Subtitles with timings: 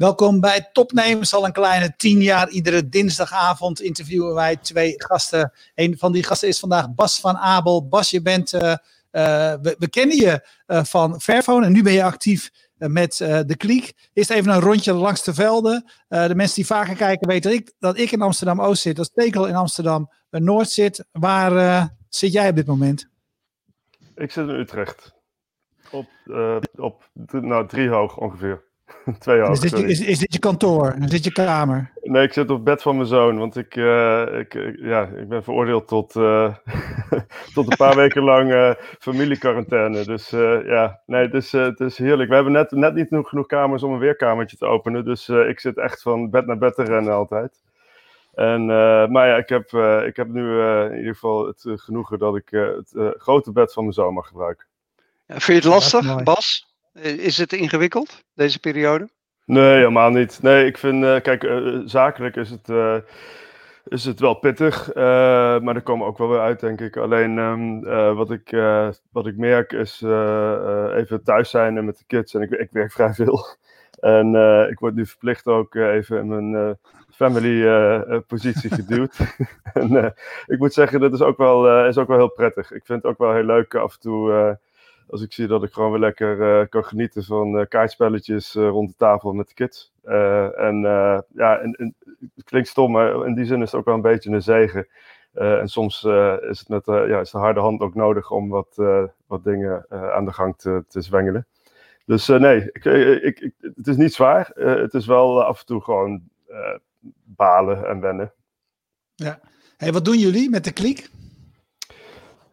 [0.00, 1.34] Welkom bij Topnemers.
[1.34, 2.48] Al een kleine tien jaar.
[2.48, 5.52] Iedere dinsdagavond interviewen wij twee gasten.
[5.74, 7.88] Een van die gasten is vandaag Bas van Abel.
[7.88, 8.76] Bas, je bent, uh, uh,
[9.78, 13.92] we, kennen je uh, van Fairphone en nu ben je actief met de Kliek.
[14.12, 15.90] Eerst even een rondje langs de velden.
[16.08, 18.96] de mensen die vaker kijken weten dat ik, dat ik in Amsterdam-Oost zit.
[18.96, 21.04] Dat Stekel in Amsterdam-Noord zit.
[21.12, 23.08] Waar zit jij op dit moment?
[24.14, 25.14] Ik zit in Utrecht.
[25.90, 26.08] Op,
[26.76, 28.68] op nou, drie hoog ongeveer.
[29.18, 29.50] Twee jaar.
[29.50, 30.96] Is dit, je, is, is dit je kantoor?
[31.00, 31.90] Is dit je kamer?
[32.02, 33.38] Nee, ik zit op het bed van mijn zoon.
[33.38, 36.54] Want ik, uh, ik, ja, ik ben veroordeeld tot, uh,
[37.54, 40.04] tot een paar weken lang uh, familiequarantaine.
[40.04, 40.30] Dus
[40.64, 42.28] ja, nee, het is, het is heerlijk.
[42.28, 45.04] We hebben net, net niet genoeg kamers om een weerkamertje te openen.
[45.04, 47.62] Dus ik zit echt van bed naar bed te rennen altijd.
[48.34, 48.66] En,
[49.12, 49.72] maar ja, ik heb,
[50.06, 53.94] ik heb nu in ieder geval het genoegen dat ik het grote bed van mijn
[53.94, 54.66] zoon mag gebruiken.
[55.26, 56.69] Vind je het lastig, Bas?
[57.02, 59.08] Is het ingewikkeld, deze periode?
[59.44, 60.42] Nee, helemaal niet.
[60.42, 62.96] Nee, ik vind, uh, kijk, uh, zakelijk is het, uh,
[63.84, 66.96] is het wel pittig, maar daar komen ook wel weer uit, denk ik.
[66.96, 67.82] Alleen um,
[68.14, 68.50] wat, ik,
[69.12, 70.02] wat ik merk is
[70.92, 72.34] even thuis zijn met de kids.
[72.34, 73.46] En ik, ik werk vrij veel.
[74.00, 74.34] En
[74.70, 76.78] ik word nu verplicht ook even in mijn
[77.10, 79.18] family positie geduwd.
[79.72, 80.14] en
[80.46, 82.72] ik moet zeggen, dat is ook, wel, is ook wel heel prettig.
[82.72, 84.58] Ik vind het ook wel heel leuk af en toe
[85.10, 88.68] als ik zie dat ik gewoon weer lekker uh, kan genieten van uh, kaartspelletjes uh,
[88.68, 89.92] rond de tafel met de kids.
[90.56, 90.80] en
[91.34, 91.94] ja, en,
[92.34, 94.86] het klinkt stom, maar in die zin is het ook wel een beetje een zegen.
[95.32, 96.04] en soms
[96.48, 98.74] is het met ja, is de harde hand ook nodig om wat,
[99.26, 101.46] wat dingen aan de gang te, te zwengelen.
[102.06, 104.50] Dus nee, ik, ik, ik, het is niet zwaar.
[104.54, 106.22] het is wel af en toe gewoon
[107.24, 108.32] balen en wennen.
[109.14, 109.40] Ja.
[109.76, 111.08] Hey, wat doen jullie met de kliek?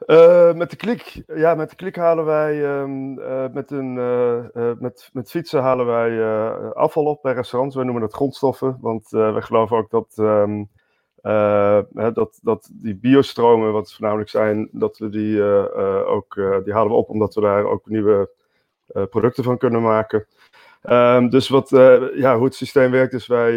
[0.07, 4.71] Uh, met de klik, ja, met de klik halen wij um, uh, met, een, uh,
[4.79, 6.23] met, met fietsen halen wij
[6.73, 7.75] afval op bij restaurants.
[7.75, 10.69] Wij noemen dat grondstoffen, want wij geloven ook dat, um,
[12.13, 15.43] dat, dat die biostromen, wat voornamelijk zijn, dat we die
[16.05, 18.29] ook, die halen we op omdat we daar ook nieuwe
[19.09, 20.27] producten van kunnen maken.
[20.89, 21.69] Um, dus wat,
[22.13, 23.53] ja, hoe het systeem werkt is, wij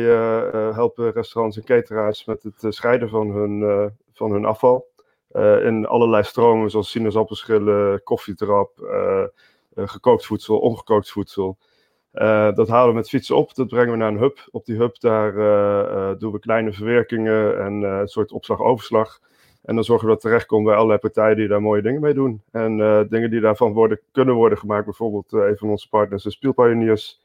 [0.73, 4.89] helpen restaurants en cateraars met het scheiden van hun, van hun afval.
[5.33, 9.25] Uh, in allerlei stromen, zoals sinaasappelschillen, koffietrap, uh,
[9.75, 11.59] uh, gekookt voedsel, ongekookt voedsel.
[12.55, 14.49] dat halen we met fietsen op, dat brengen we naar een hub.
[14.51, 15.33] Op die hub daar
[16.19, 19.21] doen we kleine verwerkingen en een soort opslag-overslag.
[19.63, 22.15] En dan zorgen we dat het terechtkomt bij allerlei partijen die daar mooie dingen mee
[22.15, 22.43] doen.
[22.51, 22.77] En
[23.09, 27.21] dingen die daarvan worden, kunnen worden gemaakt, bijvoorbeeld een van onze partners, de Spielpioneers.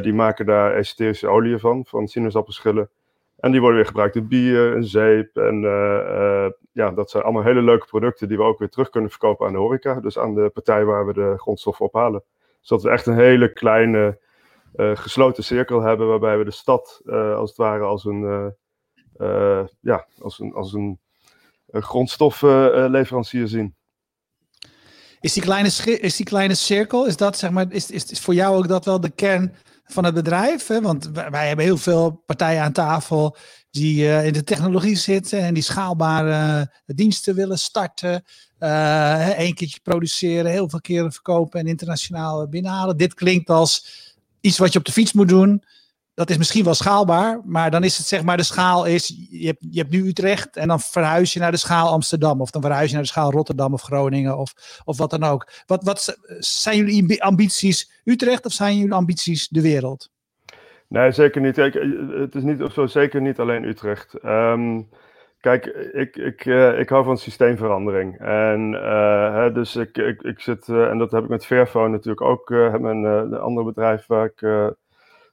[0.00, 2.90] die maken daar esoterische olie van, van sinaasappelschillen.
[3.36, 5.36] En die worden weer gebruikt in bier en zeep.
[5.36, 5.62] En
[6.76, 9.52] ja, dat zijn allemaal hele leuke producten die we ook weer terug kunnen verkopen aan
[9.52, 10.00] de horeca.
[10.00, 12.22] Dus aan de partij waar we de grondstof ophalen.
[12.60, 14.18] Zodat we echt een hele kleine
[14.76, 16.08] uh, gesloten cirkel hebben.
[16.08, 17.02] Waarbij we de stad
[17.36, 18.54] als het ware als een,
[19.80, 21.00] ja, als een, als een
[21.70, 23.74] grondstofleverancier zien.
[25.20, 25.68] Is die, kleine,
[26.00, 28.84] is die kleine cirkel, is dat zeg maar, is, is, is voor jou ook dat
[28.84, 29.54] wel de kern
[29.84, 30.66] van het bedrijf.
[30.66, 30.80] Hè?
[30.80, 33.36] Want wij hebben heel veel partijen aan tafel
[33.76, 38.24] die uh, in de technologie zitten en die schaalbare diensten willen starten.
[38.58, 42.96] Eén keertje produceren, heel veel keren verkopen en internationaal binnenhalen.
[42.96, 43.86] Dit klinkt als
[44.40, 45.62] iets wat je op de fiets moet doen
[46.16, 49.46] dat is misschien wel schaalbaar, maar dan is het zeg maar de schaal is, je
[49.46, 52.62] hebt, je hebt nu Utrecht en dan verhuis je naar de schaal Amsterdam of dan
[52.62, 55.48] verhuis je naar de schaal Rotterdam of Groningen of, of wat dan ook.
[55.66, 60.08] Wat, wat zijn jullie ambities Utrecht of zijn jullie ambities de wereld?
[60.88, 61.54] Nee, zeker niet.
[61.54, 61.74] Kijk,
[62.10, 64.24] het is niet, zo zeker niet alleen Utrecht.
[64.24, 64.88] Um,
[65.40, 68.18] kijk, ik, ik, uh, ik hou van systeemverandering.
[68.18, 68.72] En
[69.32, 72.48] hè, dus ik, ik, ik zit, en dat heb ik met Fairphone natuurlijk ook,
[72.80, 74.38] mijn een andere bedrijf waar ik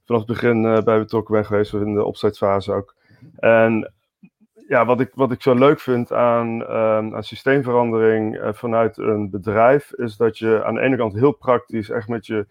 [0.05, 2.95] vanaf het begin bij betrokken ben geweest, in de opzetfase ook.
[3.37, 3.93] En
[4.67, 9.93] ja, wat ik, wat ik zo leuk vind aan, um, aan systeemverandering vanuit een bedrijf,
[9.93, 12.45] is dat je aan de ene kant heel praktisch echt met je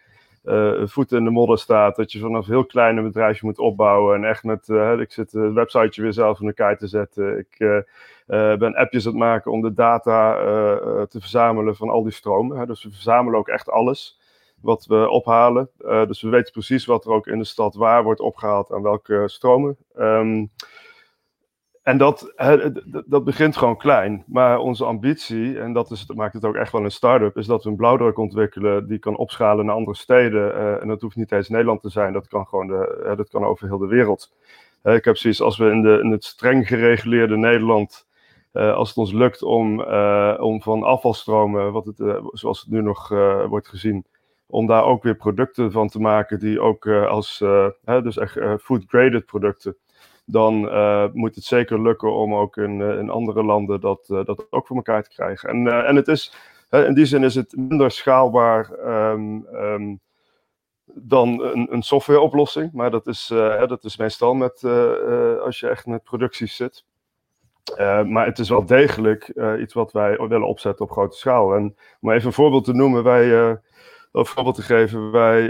[0.44, 1.96] uh, voeten in de modder staat.
[1.96, 4.16] Dat je vanaf heel klein een bedrijfje moet opbouwen.
[4.16, 4.68] En echt met,
[4.98, 7.38] ik zit het websiteje weer zelf in elkaar te zetten.
[7.38, 7.84] Ik
[8.58, 10.34] ben appjes aan het maken om de data
[11.06, 12.58] te verzamelen van al die stromen.
[12.58, 12.66] Hè.
[12.66, 14.20] Dus we verzamelen ook echt alles
[14.60, 15.70] wat we ophalen.
[15.78, 19.22] Dus we weten precies wat er ook in de stad waar wordt opgehaald aan welke
[19.26, 19.76] stromen.
[19.98, 20.50] Um,
[21.82, 22.32] en dat,
[23.06, 24.24] dat begint gewoon klein.
[24.26, 27.64] Maar onze ambitie, en dat, is, maakt het ook echt wel een start-up, is dat
[27.64, 30.54] we een blauwdruk ontwikkelen die kan opschalen naar andere steden.
[30.54, 32.66] Uh, en dat hoeft niet eens Nederland te zijn, dat kan gewoon
[33.16, 34.32] dat kan over heel de wereld.
[34.82, 38.06] Uh, ik heb zoiets als we in, de, in het streng gereguleerde Nederland,
[38.52, 39.82] als het ons lukt om,
[40.40, 43.08] om van afvalstromen, wat het, zoals het nu nog
[43.48, 44.04] wordt gezien,
[44.46, 47.44] om daar ook weer producten van te maken die ook als,
[47.84, 49.76] dus echt food-graded producten,
[50.24, 50.60] dan
[51.12, 55.02] moet het zeker lukken om ook in, in andere landen dat, dat ook voor elkaar
[55.02, 55.48] te krijgen.
[55.48, 56.34] En, en het is,
[56.70, 59.94] in die zin is het minder schaalbaar ehm, ehm,
[60.84, 63.26] dan een, een softwareoplossing, maar dat is,
[63.66, 64.64] dat is meestal met,
[65.44, 66.84] als je echt met producties zit.
[68.06, 71.54] Maar het is wel degelijk iets wat wij willen opzetten op grote schaal.
[71.54, 73.54] En om even een voorbeeld te noemen, wij, uh,
[74.12, 75.48] een voorbeeld te geven, wij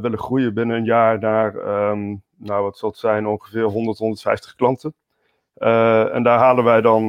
[0.00, 1.54] willen groeien binnen een jaar naar,
[1.90, 4.94] um, nou wat zal het zijn, ongeveer 100, 150 klanten.
[5.54, 7.08] en daar halen wij dan,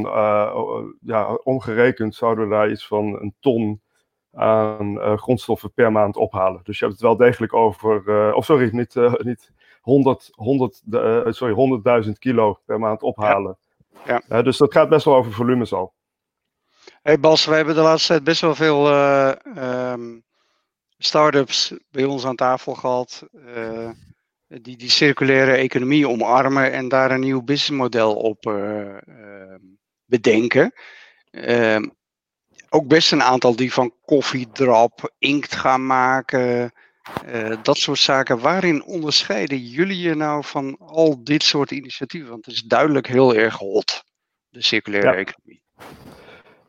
[1.02, 3.82] ja, omgerekend zouden we daar iets van een ton
[4.34, 6.62] aan grondstoffen per maand ophalen.
[6.64, 9.52] Dus je hebt het wel degelijk over, of sorry, niet, niet
[9.82, 10.82] 100, 100,
[11.36, 13.58] sorry, 100.000 kilo per maand ophalen.
[14.06, 14.22] Ja.
[14.28, 14.42] Ja.
[14.42, 15.94] dus dat gaat best wel over volumes al.
[17.02, 19.32] Hey Bas, we hebben de laatste tijd best wel veel uh,
[19.92, 20.24] um,
[20.98, 23.24] start-ups bij ons aan tafel gehad.
[24.48, 28.96] Die die circulaire economie omarmen en daar een nieuw businessmodel op uh,
[30.06, 30.74] bedenken.
[31.32, 31.84] Ehm,
[32.70, 36.72] ook best een aantal die van koffiedrap, inkt gaan maken.
[37.26, 38.40] Uh, dat soort zaken.
[38.40, 42.30] Waarin onderscheiden jullie je nou van al dit soort initiatieven?
[42.30, 44.04] Want het is duidelijk heel erg hot,
[44.50, 45.62] de circulaire economie.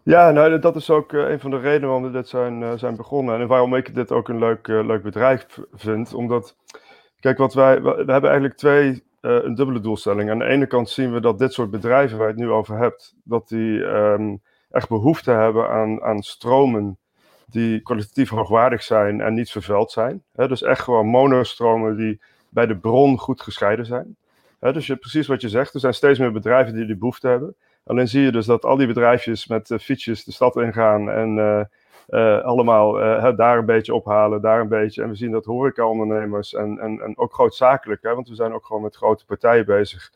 [0.02, 2.96] Ja, nou, dat is ook uh, een van de redenen waarom we dit zijn, zijn
[2.96, 3.40] begonnen.
[3.40, 6.14] En waarom ik dit ook een leuk, leuk bedrijf vind.
[6.14, 6.56] Omdat,
[7.20, 10.30] kijk, wat wij, we hebben eigenlijk twee, een dubbele doelstelling.
[10.30, 12.78] Aan de ene kant zien we dat dit soort bedrijven waar je het nu over
[12.78, 16.98] hebt, dat die um, echt behoefte hebben aan, aan stromen
[17.50, 20.22] die kwalitatief hoogwaardig zijn en niet vervuild zijn.
[20.32, 24.16] dus echt gewoon monostromen die bij de bron goed gescheiden zijn.
[24.60, 27.56] dus je, precies wat je zegt, er zijn steeds meer bedrijven die die behoefte hebben.
[27.84, 31.36] Alleen zie je dus dat al die bedrijfjes met uh, fietsjes de stad ingaan en
[31.36, 31.60] uh,
[32.08, 32.92] uh, allemaal
[33.36, 35.02] daar een beetje ophalen, daar een beetje.
[35.02, 38.66] En we zien dat horecaondernemers en, en, en ook grootzakelijk, hè, want we zijn ook
[38.66, 40.12] gewoon met grote partijen bezig,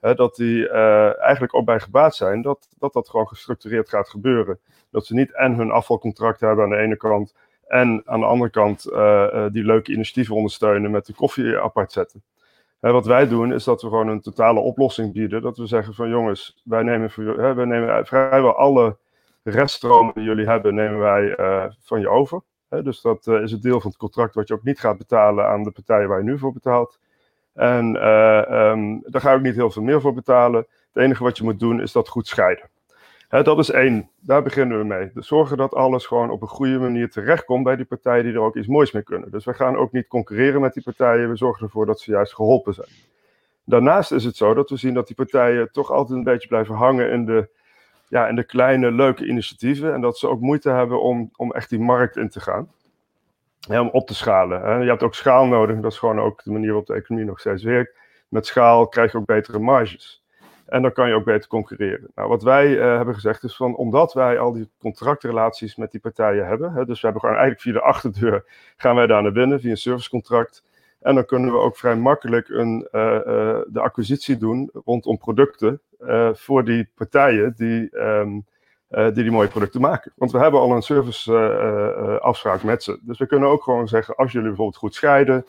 [0.00, 4.58] hè, dat die eigenlijk ook bij gebaat zijn dat, dat dat gewoon gestructureerd gaat gebeuren.
[4.90, 7.34] Dat ze niet en hun afvalcontract hebben aan de ene kant
[7.66, 8.82] en aan de andere kant
[9.52, 12.22] die leuke initiatieven ondersteunen met de koffie apart zetten.
[12.80, 15.42] Uh, wat wij doen is dat we gewoon een totale oplossing bieden.
[15.42, 17.10] Dat we zeggen van jongens, wij nemen,
[17.56, 18.96] wij nemen vrijwel alle
[19.50, 21.34] reststromen die jullie hebben, nemen wij
[21.80, 22.42] van je over.
[22.68, 25.62] dus dat is het deel van het contract wat je ook niet gaat betalen aan
[25.62, 26.98] de partijen waar je nu voor betaalt.
[27.54, 30.66] En um, daar ga ook niet heel veel meer voor betalen.
[30.92, 32.68] Het enige wat je moet doen is dat goed scheiden
[33.42, 34.10] dat is één.
[34.20, 35.10] Daar beginnen we mee.
[35.14, 38.40] Dus zorgen dat alles gewoon op een goede manier terechtkomt bij die partijen die er
[38.40, 39.30] ook iets moois mee kunnen.
[39.30, 41.30] Dus we gaan ook niet concurreren met die partijen.
[41.30, 42.88] We zorgen ervoor dat ze juist geholpen zijn.
[43.64, 46.74] Daarnaast is het zo dat we zien dat die partijen toch altijd een beetje blijven
[46.74, 47.48] hangen in de,
[48.14, 49.94] ja, in de kleine, leuke initiatieven.
[49.94, 52.68] En dat ze ook moeite hebben om, om echt die markt in te gaan.
[53.68, 54.82] Om op te schalen.
[54.82, 55.80] Je hebt ook schaal nodig.
[55.80, 57.96] Dat is gewoon ook de manier waarop de economie nog steeds werkt.
[58.28, 60.24] Met schaal krijg je ook betere marges.
[60.66, 62.10] En dan kan je ook beter concurreren.
[62.14, 66.00] Nou, wat wij uh, hebben gezegd is van, omdat wij al die contractrelaties met die
[66.00, 68.44] partijen hebben, hè, dus we hebben gewoon eigenlijk via de achterdeur,
[68.76, 70.64] gaan wij daar naar binnen via een servicecontract.
[71.04, 75.80] En dan kunnen we ook vrij makkelijk een, uh, uh, de acquisitie doen rondom producten
[76.32, 78.46] voor die partijen die, um,
[78.88, 80.12] die die mooie producten maken.
[80.16, 82.98] Want we hebben al een serviceafspraak met ze.
[83.02, 85.44] Dus we kunnen ook gewoon zeggen, als jullie bijvoorbeeld goed scheiden,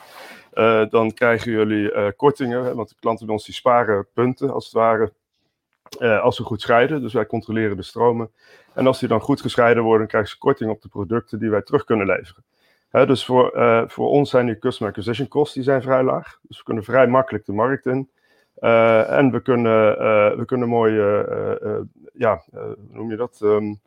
[0.90, 5.12] dan krijgen jullie kortingen, want de klanten bij ons die sparen punten als het ware,
[6.22, 7.02] als ze goed scheiden.
[7.02, 8.32] Dus wij controleren de stromen.
[8.74, 11.62] En als die dan goed gescheiden worden, krijgen ze korting op de producten die wij
[11.62, 12.44] terug kunnen leveren.
[12.96, 13.52] Dus voor,
[13.88, 16.40] voor ons zijn die customer acquisition costs die zijn vrij laag.
[16.42, 18.10] Dus we kunnen vrij makkelijk de markt in.
[18.60, 19.98] en we kunnen,
[20.38, 21.28] we kunnen mooie,
[22.14, 23.40] ja, hoe noem je dat?
[23.44, 23.80] Um,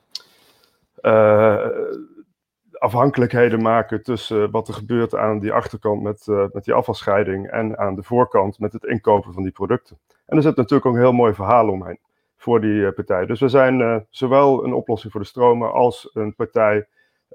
[2.78, 7.78] afhankelijkheden maken tussen wat er gebeurt aan die achterkant met, uh, met die afvalscheiding en
[7.78, 9.98] aan de voorkant met het inkopen van die producten.
[10.26, 11.98] En er zit natuurlijk ook een heel mooi verhaal omheen
[12.36, 13.26] voor die uh, partij.
[13.26, 16.86] Dus we zijn uh, zowel een oplossing voor de stromen als een partij,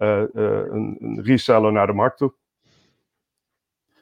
[0.04, 2.34] een, een, reseller naar de markt toe.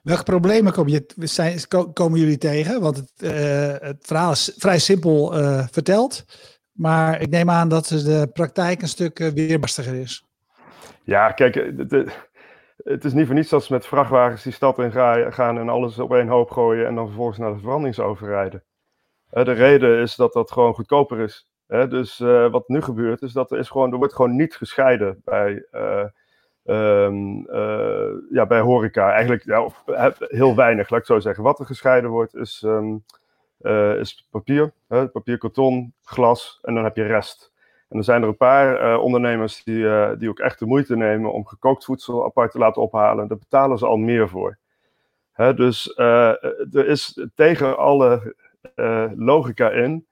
[0.04, 2.82] Welke problemen kom je, zijn, komen jullie tegen?
[2.82, 3.12] Want het,
[3.82, 5.34] het verhaal is vrij simpel
[5.72, 6.26] verteld.
[6.72, 10.26] Maar ik neem aan dat de praktijk een stuk weerbarstiger is.
[11.04, 12.08] Ja, kijk, eh,
[12.78, 14.92] het is niet voor niets dat ze met vrachtwagens die stad in
[15.32, 18.28] gaan en alles op één hoop gooien en dan vervolgens naar de verbrandingsoven
[19.30, 21.51] De reden is dat dat gewoon goedkoper is.
[21.72, 25.22] Dus uh, wat nu gebeurt is dat er, is gewoon, er wordt gewoon niet gescheiden
[25.24, 26.06] bij, uh,
[26.66, 29.12] um, uh, ja, bij horeca.
[29.12, 29.70] Eigenlijk ja,
[30.18, 31.44] heel weinig, laat ik zo zeggen.
[31.44, 33.04] Wat er gescheiden wordt is, um,
[34.00, 37.54] is papier, papier, karton, glas en dan heb je rest.
[37.90, 41.46] En er zijn er een paar ondernemers die, die ook echt de moeite nemen om
[41.46, 43.28] gekookt voedsel apart te laten ophalen.
[43.28, 44.58] Daar betalen ze al meer voor.
[45.32, 48.36] Hè, dus er is tegen alle
[49.16, 50.06] logica in,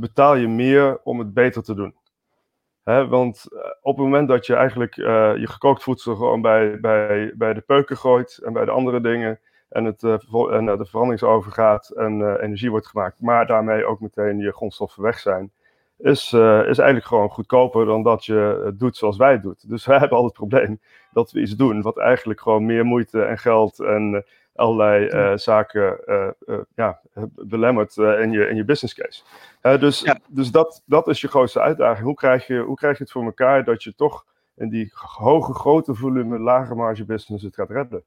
[0.00, 1.94] betaal je meer om het beter te doen.
[2.84, 3.44] Hè, want
[3.80, 7.96] op het moment dat je eigenlijk je gekookt voedsel gewoon bij, bij, bij de peuken
[7.96, 10.12] gooit en bij de andere dingen, en, het, uh,
[10.50, 15.18] en de verbrandingsovergaat en uh, energie wordt gemaakt, maar daarmee ook meteen je grondstoffen weg
[15.18, 15.52] zijn,
[15.98, 19.56] is, is eigenlijk gewoon goedkoper dan dat je het doet zoals wij het doen.
[19.66, 20.80] Dus wij hebben al het probleem
[21.12, 24.24] dat we iets doen wat eigenlijk gewoon meer moeite en geld en
[24.58, 26.00] allerlei zaken
[26.74, 27.00] ja,
[27.34, 29.22] belemmert in, je, in je business case.
[29.78, 30.18] dus ja.
[30.28, 32.06] dus dat, dat is je grootste uitdaging.
[32.06, 34.24] Hoe krijg, je, hoe krijg je het voor elkaar dat je toch
[34.56, 38.04] in die hoge, grote volume, lage marge business het gaat redden?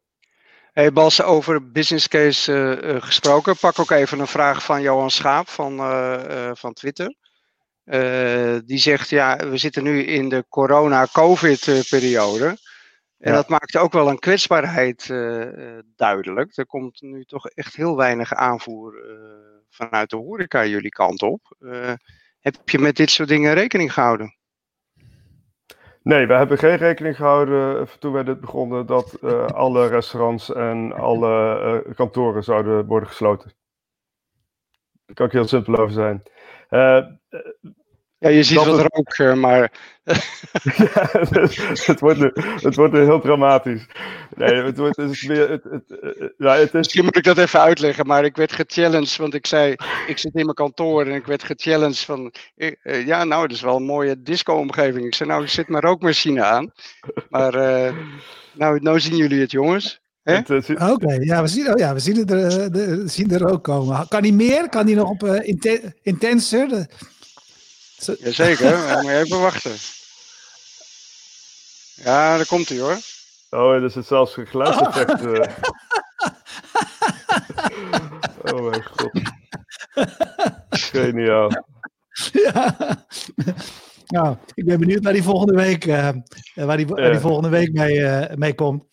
[0.72, 3.58] Hey Bas, over business case uh, uh, gesproken.
[3.58, 7.15] Pak ook even een vraag van Johan Schaap van, uh, van Twitter.
[8.65, 12.58] die zegt, ja, we zitten nu in de corona-covid-periode.
[13.22, 13.38] En ja.
[13.38, 15.08] dat maakt ook wel een kwetsbaarheid
[15.96, 16.58] duidelijk.
[16.58, 18.94] Er komt nu toch echt heel weinig aanvoer
[19.70, 21.56] vanuit de horeca jullie kant op.
[22.40, 24.36] heb je met dit soort dingen rekening gehouden?
[26.04, 29.22] Nee, we hebben geen rekening gehouden eh, toen wij dit begonnen dat
[29.54, 33.54] alle restaurants en alle kantoren zouden worden gesloten.
[35.06, 36.24] Daar kan ik heel simpel over zijn.
[38.22, 38.88] Ja, je ziet wat het...
[38.94, 39.72] rook, maar...
[40.04, 40.13] ja,
[41.30, 43.86] het, het, wordt nu, het wordt nu heel dramatisch.
[44.36, 45.50] Nee, het, wordt, het is meer...
[45.50, 46.72] Het, het, ja, het is...
[46.72, 49.75] Misschien moet ik dat even uitleggen, maar ik werd gechallenged, want ik zei,
[50.08, 53.62] ik zit in mijn kantoor en ik werd gechallenged van, uh, ja, nou, dat is
[53.62, 55.06] wel een mooie disco-omgeving.
[55.06, 56.72] Ik zei, nou, ik zit mijn rookmachine aan.
[57.30, 57.96] Maar, uh,
[58.54, 60.01] nou, nou zien jullie het, jongens.
[60.24, 63.63] Oké, okay, ja, we zien, oh, ja, we zien, het er, de, zien er ook
[63.63, 64.08] komen.
[64.08, 64.70] Kan hij meer?
[64.70, 66.88] Kan hij nog op uh, inten intenser?
[68.05, 69.75] Jazeker, maar moet je even wachten.
[71.96, 72.98] Ja, daar komt hij hoor.
[73.50, 75.22] Oh, er zit zelfs een geluidseffect.
[75.22, 75.41] Uh.
[78.53, 79.12] oh mijn god.
[80.70, 81.50] Geniaal.
[82.31, 82.75] Ja.
[84.12, 86.10] Nou, ik ben benieuwd waar die volgende week, uh,
[86.55, 88.84] waar die, waar die volgende week mee, uh, mee komt.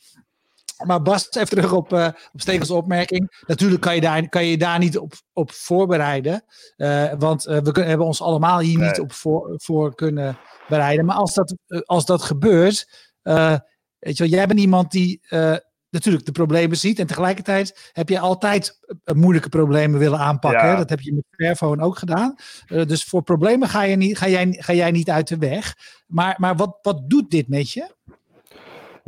[0.86, 3.42] Maar Bas, even terug op, uh, op Stegels opmerking.
[3.46, 6.44] Natuurlijk kan je daar, kan je daar niet op, op voorbereiden.
[6.76, 8.88] Uh, want uh, we kunnen, hebben ons allemaal hier nee.
[8.88, 11.04] niet op voor, voor kunnen bereiden.
[11.04, 11.54] Maar als dat,
[11.84, 13.08] als dat gebeurt.
[13.98, 15.20] weet je wel, jij bent iemand die
[15.90, 16.98] natuurlijk de problemen ziet.
[16.98, 18.78] En tegelijkertijd heb je altijd
[19.14, 20.66] moeilijke problemen willen aanpakken.
[20.66, 20.76] Ja.
[20.76, 22.34] Dat heb je met Fairphone ook gedaan.
[22.66, 25.76] dus voor problemen ga, je niet, ga, jij, ga jij niet uit de weg.
[26.06, 27.96] Maar, maar wat, wat doet dit met je?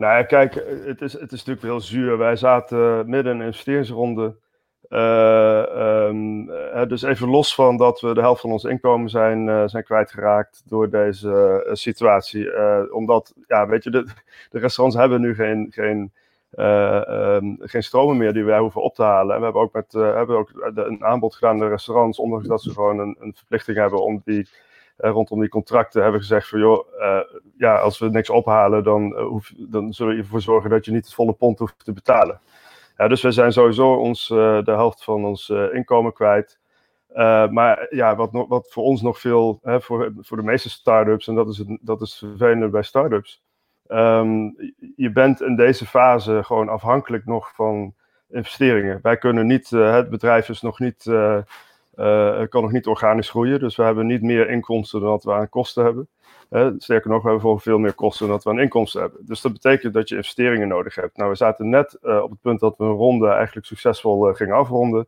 [0.00, 0.54] Nou ja, kijk,
[0.84, 2.18] het is, het is natuurlijk heel zuur.
[2.18, 4.36] Wij zaten midden in een investeringsronde.
[4.88, 9.62] Um, uh, dus even los van dat we de helft van ons inkomen zijn, uh,
[9.66, 12.48] zijn kwijtgeraakt door deze situatie.
[12.92, 14.04] omdat, ja, weet je, de,
[14.50, 16.12] de, restaurants hebben nu geen, geen,
[16.56, 19.34] um, geen stromen meer die wij hoeven op te halen.
[19.34, 22.62] En we hebben ook, met, hebben ook een aanbod gedaan aan de restaurants, ondanks dat
[22.62, 24.48] ze gewoon een, een verplichting hebben om die
[25.08, 27.20] rondom die contracten hebben gezegd van joh, uh,
[27.56, 30.92] ja, als we niks ophalen, dan, uh, hoef, dan zullen we ervoor zorgen dat je
[30.92, 32.40] niet het volle pond hoeft te betalen.
[32.96, 36.58] Ja, dus we zijn sowieso ons, de helft van ons inkomen kwijt.
[37.50, 41.34] maar ja, wat, wat voor ons nog veel, hè, voor, voor de meeste start-ups, en
[41.34, 43.42] dat is het, dat is het vervelende bij start-ups,
[43.88, 44.54] um,
[44.96, 47.94] je bent in deze fase gewoon afhankelijk nog van
[48.28, 48.98] investeringen.
[49.02, 51.04] Wij kunnen niet, het bedrijf is nog niet
[52.48, 53.60] kan nog niet organisch groeien.
[53.60, 56.08] Dus we hebben niet meer inkomsten dan dat we aan kosten hebben.
[56.50, 59.26] Uh, sterker nog, we hebben veel meer kosten dan dat we aan inkomsten hebben.
[59.26, 61.16] Dus dat betekent dat je investeringen nodig hebt.
[61.16, 64.54] Nou, we zaten net uh, op het punt dat we een ronde eigenlijk succesvol gingen
[64.54, 65.06] afronden.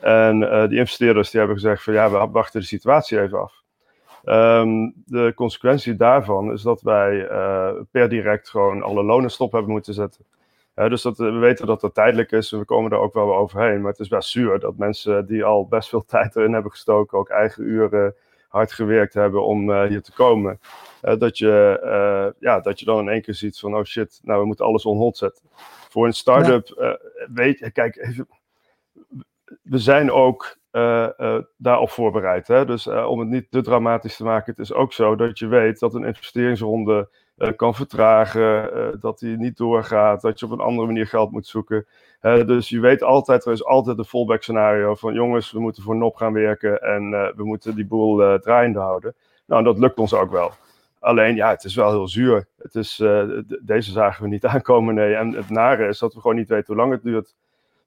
[0.00, 3.62] En die investeerders die hebben gezegd van ja, we wachten de situatie even af.
[4.24, 7.26] Um, de consequentie daarvan is dat wij
[7.90, 10.24] per direct gewoon alle lonen stop hebben moeten zetten.
[10.74, 13.34] Uh, dus dat, we weten dat dat tijdelijk is en we komen daar ook wel
[13.34, 13.80] overheen.
[13.80, 17.18] Maar het is best zuur dat mensen die al best veel tijd erin hebben gestoken,
[17.18, 18.14] ook eigen uren
[18.48, 20.60] hard gewerkt hebben om uh, hier te komen.
[21.02, 24.40] Uh, dat, je, ja, dat je dan in één keer ziet van, oh shit, nou
[24.40, 25.44] we moeten alles on hold zetten.
[25.88, 26.98] Voor een start-up, ja.
[27.34, 28.28] weet je, kijk, even,
[29.62, 30.58] we zijn ook
[31.56, 32.48] daarop voorbereid.
[32.48, 32.64] Hè?
[32.64, 35.78] Dus om het niet te dramatisch te maken, het is ook zo dat je weet
[35.78, 37.08] dat een investeringsronde
[37.56, 41.46] kan vertragen, uh, dat die niet doorgaat, dat je op een andere manier geld moet
[41.46, 41.86] zoeken.
[42.20, 45.96] Dus je weet altijd, er is altijd een fallback scenario van jongens, we moeten voor
[45.96, 49.14] NOP gaan werken en we moeten die boel draaiende houden.
[49.46, 50.50] Nou, dat lukt ons ook wel.
[51.00, 52.46] Alleen, ja, het is wel heel zuur.
[52.58, 52.96] Het is,
[53.60, 55.14] deze zagen we niet aankomen, nee.
[55.14, 57.34] En het nare is dat we gewoon niet weten hoe lang het duurt.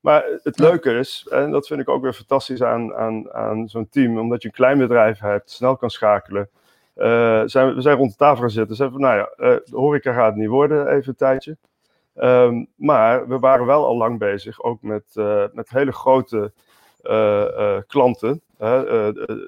[0.05, 3.89] Maar het leuke is, en dat vind ik ook weer fantastisch aan, aan, aan zo'n
[3.89, 6.50] team, omdat je een klein bedrijf hebt, snel kan schakelen.
[7.45, 8.75] Zijn, we zijn rond de tafel gaan zitten.
[8.75, 11.57] Zeiden van, nou ja, de horeca gaat het niet worden, even een tijdje.
[12.15, 15.05] Ehm, maar we waren wel al lang bezig, ook met,
[15.53, 16.51] met hele grote
[17.87, 18.41] klanten.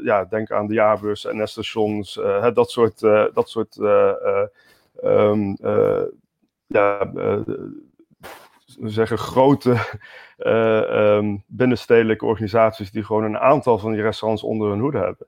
[0.04, 2.14] ja, denk aan de jaarbeurs, NS-stations,
[2.54, 3.00] dat soort,
[3.34, 3.78] dat soort
[5.04, 5.58] um,
[6.68, 7.12] ja,
[8.84, 9.78] zeggen grote
[10.38, 15.28] uh, binnenstedelijke organisaties die gewoon een aantal van die restaurants onder hun hoede hebben.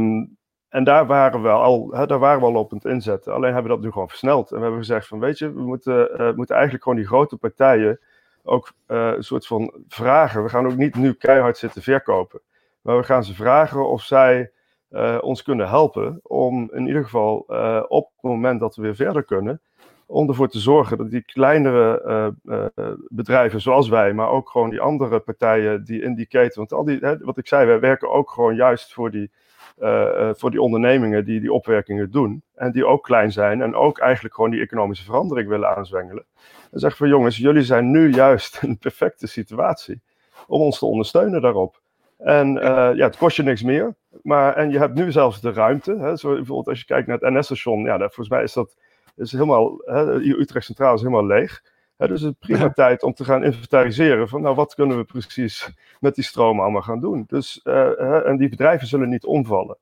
[0.00, 0.36] Um,
[0.72, 3.32] en daar waren we al, daar waren we al op het inzetten.
[3.32, 4.50] Alleen hebben we dat nu gewoon versneld.
[4.50, 7.36] En we hebben gezegd van, weet je, we moeten, uh, moeten eigenlijk gewoon die grote
[7.36, 8.00] partijen
[8.42, 10.42] ook uh, een soort van vragen.
[10.42, 12.40] We gaan ook niet nu keihard zitten verkopen.
[12.80, 14.50] Maar we gaan ze vragen of zij
[14.90, 17.36] uh, ons kunnen helpen om in ieder geval
[17.88, 19.60] op het moment dat we weer verder kunnen,
[20.06, 22.34] om ervoor te zorgen dat die kleinere
[23.08, 26.84] bedrijven zoals wij, maar ook gewoon die andere partijen die in die keten, want al
[26.84, 29.30] die, hè, wat ik zei, wij werken ook gewoon juist voor die,
[29.78, 33.98] uh, voor die ondernemingen die die opwerkingen doen en die ook klein zijn en ook
[33.98, 36.24] eigenlijk gewoon die economische verandering willen aanzwengelen.
[36.70, 40.02] En zeggen van jongens, jullie zijn nu juist in een perfecte situatie
[40.46, 41.80] om ons te ondersteunen daarop.
[42.18, 45.96] En ja, het kost je niks meer, maar en je hebt nu zelfs de ruimte.
[45.98, 48.76] Hè, zo bijvoorbeeld als je kijkt naar het NS-station, ja, volgens mij is dat
[49.16, 51.62] is helemaal, hè, Utrecht Centraal is helemaal leeg.
[52.02, 55.04] Hè, dus het is prima tijd om te gaan inventariseren van nou wat kunnen we
[55.04, 57.24] precies met die stroom allemaal gaan doen.
[57.26, 59.76] Dus, uh, en die bedrijven zullen niet omvallen.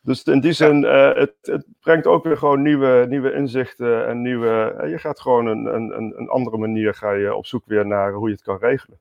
[0.00, 4.22] Dus in die zin, uh, het, het, brengt ook weer gewoon nieuwe, nieuwe inzichten en
[4.22, 7.86] nieuwe, uh, je gaat gewoon een, een, een andere manier ga je op zoek weer
[7.86, 8.98] naar hoe je het kan regelen.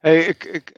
[0.00, 0.72] Hey, ik, ik,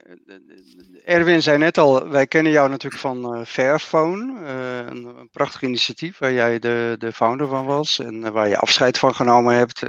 [1.05, 4.45] Erwin zei net al, wij kennen jou natuurlijk van Fairphone,
[4.89, 8.97] een, een, prachtig initiatief waar jij de, de founder van was en waar je afscheid
[8.97, 9.83] van genomen hebt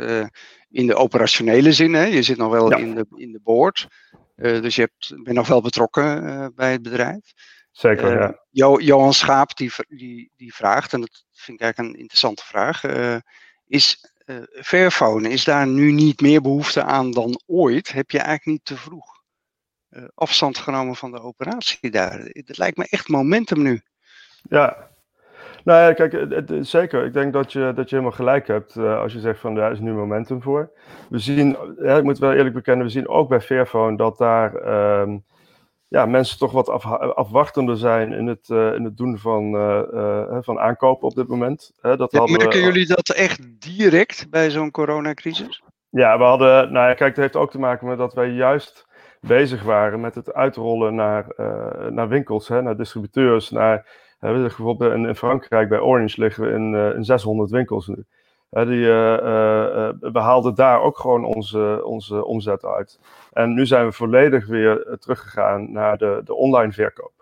[0.71, 1.95] in de operationele zin.
[1.95, 2.05] Hè?
[2.05, 2.77] Je zit nog wel ja.
[2.77, 3.89] in, de, in de board,
[4.37, 7.33] dus je hebt, bent nog wel betrokken bij het bedrijf.
[7.71, 8.45] Zeker, ja.
[8.51, 12.85] Jo, Johan Schaap die, die, die vraagt, en dat vind ik eigenlijk een interessante vraag,
[13.67, 14.15] is
[14.63, 17.93] Fairphone, is daar nu niet meer behoefte aan dan ooit?
[17.93, 19.19] Heb je eigenlijk niet te vroeg?
[20.15, 22.19] afstand genomen van de operatie daar.
[22.19, 23.83] Het lijkt me echt momentum nu.
[24.43, 24.91] Ja,
[25.65, 27.05] nou ja, kijk, het, het, zeker.
[27.05, 29.73] Ik denk dat je, dat je helemaal gelijk hebt uh, als je zegt van daar
[29.73, 30.71] is nu momentum voor.
[31.09, 34.55] We zien, ja, ik moet wel eerlijk bekennen, we zien ook bij Fairphone dat daar
[35.01, 35.25] um,
[35.89, 39.53] ja, mensen toch wat af, afwachtender zijn in het, uh, in het doen van,
[40.41, 41.73] van aankopen op dit moment.
[41.81, 45.63] dat ja, merken jullie dat echt direct bij zo'n coronacrisis?
[45.91, 48.87] Ja, we hadden, nou ja, kijk, het heeft ook te maken met dat wij juist
[49.21, 51.27] bezig waren met het uitrollen naar,
[51.91, 53.51] naar winkels, hè, naar distributeurs.
[53.51, 53.87] Naar,
[54.21, 58.05] uh, bijvoorbeeld in, in, Frankrijk bij Orange liggen we in, uh, in 600 winkels nu.
[58.51, 58.87] die,
[60.01, 63.01] we haalden daar ook gewoon onze, onze omzet uit.
[63.33, 67.13] En nu zijn we volledig weer teruggegaan naar de, de online verkoop.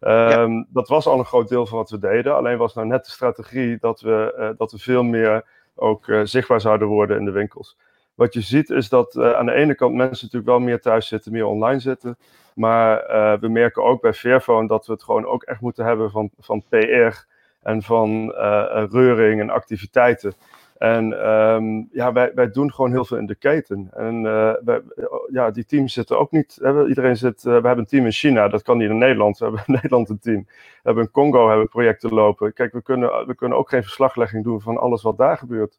[0.00, 0.66] Um, ja.
[0.68, 2.36] Dat was al een groot deel van wat we deden.
[2.36, 6.88] Alleen was nou net de strategie dat we, dat we veel meer ook zichtbaar zouden
[6.88, 7.76] worden in de winkels
[8.20, 11.06] wat je ziet is dat uh, aan de ene kant mensen natuurlijk wel meer thuis
[11.06, 12.18] zitten, meer online zitten.
[12.54, 16.10] Maar uh, we merken ook bij Fairphone dat we het gewoon ook echt moeten hebben
[16.10, 17.24] van, van PR
[17.62, 20.32] en van uh, reuring en activiteiten.
[20.78, 23.90] En um, ja, wij, wij doen gewoon heel veel in de keten.
[23.92, 24.22] En
[24.64, 24.82] wij,
[25.30, 26.58] ja, die teams zitten ook niet.
[26.62, 27.42] Hè, iedereen zit.
[27.42, 29.38] we hebben een team in China, dat kan niet in Nederland.
[29.38, 30.46] We hebben in Nederland een team.
[30.46, 32.52] We hebben in Congo hebben projecten lopen.
[32.52, 35.78] Kijk, we kunnen, we kunnen ook geen verslaglegging doen van alles wat daar gebeurt.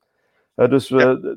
[0.55, 1.35] dus we, ja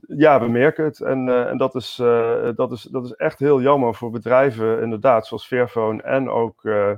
[0.00, 1.00] ja, we merken het.
[1.00, 4.82] En, uh, en dat, is, uh, dat, is, dat is echt heel jammer voor bedrijven,
[4.82, 6.92] inderdaad, zoals Fairphone en ook uh,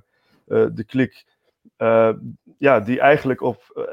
[0.46, 1.24] de Klik.
[2.58, 3.86] ja, die eigenlijk op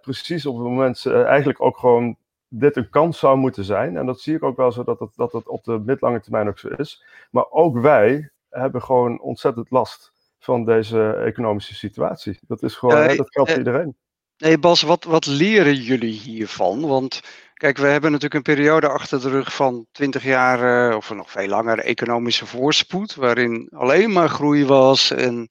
[0.00, 2.16] precies op het moment eigenlijk ook gewoon
[2.48, 3.96] dit een kans zou moeten zijn.
[3.96, 6.48] En dat zie ik ook wel zo dat het, dat het op de middellange termijn
[6.48, 7.04] ook zo is.
[7.30, 12.38] Maar ook wij hebben gewoon ontzettend last van deze economische situatie.
[12.46, 13.96] Dat is gewoon, hè, dat geldt voor iedereen.
[14.38, 16.86] Nee, Bas, wat, wat leren jullie hiervan?
[16.86, 17.20] Want
[17.54, 21.30] Kijk, we hebben natuurlijk een periode achter de rug van 20 jaar, uh, of nog
[21.30, 25.48] veel langer, economische voorspoed, waarin alleen maar groei was en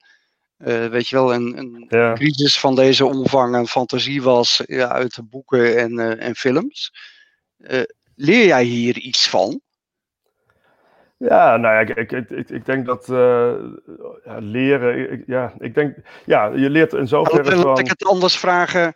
[0.58, 2.12] uh, weet je wel, een, een ja.
[2.12, 6.92] crisis van deze omvang en fantasie was ja, uit de boeken en, uh, en films.
[8.14, 9.60] leer jij hier iets van?
[11.16, 13.06] Ja, nou ja, ik, ik, ik, ik denk dat
[14.24, 17.64] ja, leren, ik, ja, ik denk, ja, je leert in zoverre van...
[17.64, 18.94] Laat ik het anders vragen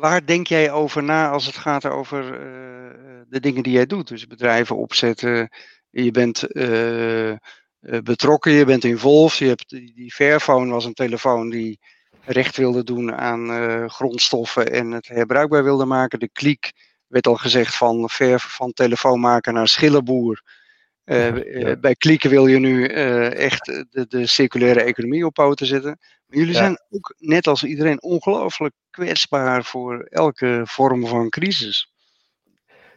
[0.00, 4.08] waar denk jij over na als het gaat over uh, de dingen die jij doet?
[4.08, 5.48] Dus bedrijven opzetten,
[5.90, 7.34] je bent uh,
[8.02, 9.38] betrokken, je bent involved.
[9.38, 11.80] Je hebt, die Fairphone was een telefoon die
[12.24, 16.18] recht wilde doen aan uh, grondstoffen en het herbruikbaar wilde maken.
[16.18, 16.72] De kliek
[17.06, 20.42] werd al gezegd van, ver, van telefoonmaker naar schillenboer.
[21.80, 22.86] Bij klieken wil je nu
[23.28, 25.98] echt de, de, circulaire economie op poten zetten.
[26.28, 31.92] Maar jullie zijn ook, net als iedereen, ongelooflijk kwetsbaar voor elke vorm van crisis.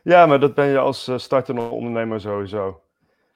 [0.03, 2.81] Ja, maar dat ben je als startende ondernemer sowieso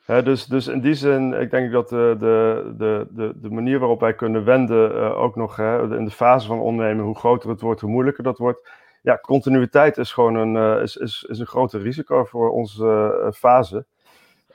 [0.06, 4.00] dus, dus in die zin, ik denk dat de, de, de, de, de manier waarop
[4.00, 7.82] wij kunnen wenden, uh, ook nog in de fase van ondernemen, hoe groter het wordt,
[7.82, 8.70] hoe moeilijker dat wordt.
[9.02, 13.32] Ja, continuïteit is gewoon een, uh, is, is, is een groter risico voor onze uh,
[13.32, 13.86] fase.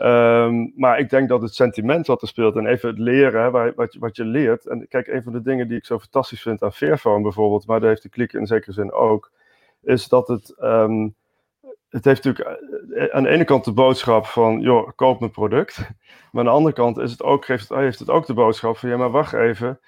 [0.02, 3.74] Um, maar ik denk dat het sentiment wat er speelt en even het leren, hè,
[3.74, 4.66] wat, wat je leert.
[4.66, 7.80] En kijk, een van de dingen die ik zo fantastisch vind aan Fairphone bijvoorbeeld, maar
[7.80, 9.30] daar heeft de klik in zekere zin ook,
[9.82, 10.56] is dat het.
[10.62, 11.14] Um,
[11.88, 12.58] het heeft natuurlijk
[12.94, 15.78] eh, aan de ene kant de boodschap van, joh, koop mijn product.
[16.32, 18.76] Maar aan de andere kant is het ook, heeft, het, heeft het ook de boodschap
[18.76, 19.80] van, ja, maar wacht even.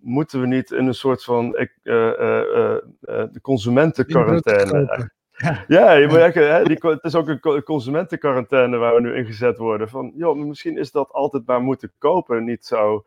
[0.00, 5.10] Moeten we niet in een soort van ik, uh, uh, de consumentenquarantaine...
[5.68, 9.88] Ja, je moet hè, die, het is ook een consumentenquarantaine waar we nu ingezet worden.
[9.88, 13.04] Van, joh, misschien is dat altijd maar moeten kopen niet zo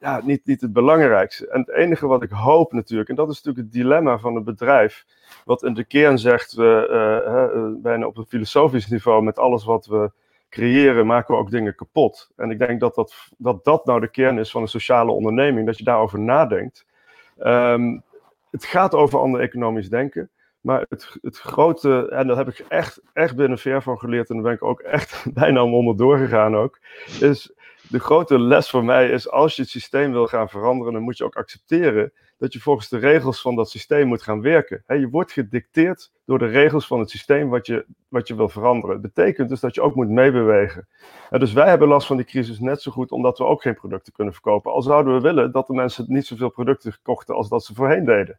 [0.00, 1.48] ja, niet, niet het belangrijkste.
[1.48, 4.44] En het enige wat ik hoop natuurlijk, en dat is natuurlijk het dilemma van een
[4.44, 5.04] bedrijf,
[5.44, 9.86] wat in de kern zegt, we, uh, bijna op een filosofisch niveau, met alles wat
[9.86, 10.10] we
[10.48, 12.30] creëren, maken we ook dingen kapot.
[12.36, 15.66] En ik denk dat dat, dat, dat nou de kern is van een sociale onderneming,
[15.66, 16.86] dat je daarover nadenkt.
[17.38, 18.02] Um,
[18.50, 20.30] het gaat over ander economisch denken.
[20.64, 24.34] Maar het, het grote, en dat heb ik echt, echt binnen ver van geleerd, en
[24.34, 26.78] daar ben ik ook echt bijna om onderdoor gegaan ook,
[27.20, 27.52] is
[27.88, 31.18] de grote les voor mij is, als je het systeem wil gaan veranderen, dan moet
[31.18, 34.82] je ook accepteren dat je volgens de regels van dat systeem moet gaan werken.
[34.86, 39.02] je wordt gedicteerd door de regels van het systeem wat je, wat je wil veranderen.
[39.02, 40.88] Dat betekent dus dat je ook moet meebewegen.
[41.30, 44.12] dus wij hebben last van die crisis net zo goed omdat we ook geen producten
[44.12, 44.72] kunnen verkopen.
[44.72, 48.04] Al zouden we willen dat de mensen niet zoveel producten kochten als dat ze voorheen
[48.04, 48.38] deden.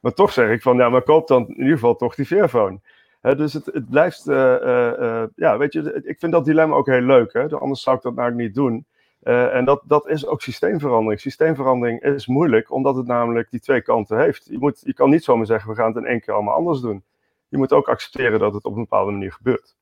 [0.00, 2.80] Maar toch zeg ik van, ja, maar koop dan in ieder geval toch die Fairphone
[3.20, 7.00] dus het, het blijft, uh, uh, ja, weet je, ik vind dat dilemma ook heel
[7.00, 7.32] leuk.
[7.32, 7.48] Hè?
[7.48, 8.86] Anders zou ik dat nou niet doen.
[9.22, 11.20] en dat, dat is ook systeemverandering.
[11.20, 14.46] Systeemverandering is moeilijk, omdat het namelijk die twee kanten heeft.
[14.50, 16.80] Je, moet, je kan niet zomaar zeggen, we gaan het in één keer allemaal anders
[16.80, 17.04] doen.
[17.48, 19.76] Je moet ook accepteren dat het op een bepaalde manier gebeurt.